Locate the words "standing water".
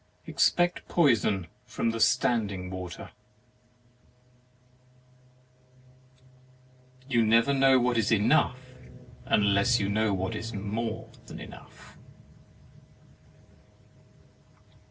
1.99-3.11